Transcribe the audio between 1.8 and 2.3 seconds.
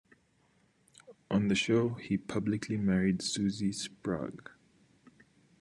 he